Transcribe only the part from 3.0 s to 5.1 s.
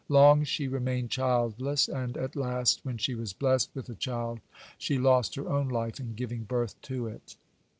was blessed with a child, she